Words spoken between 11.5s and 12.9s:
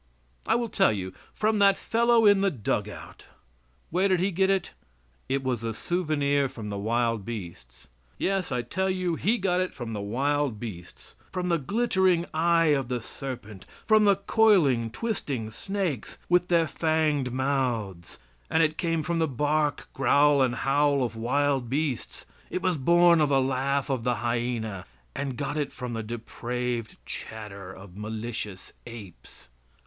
glittering eye of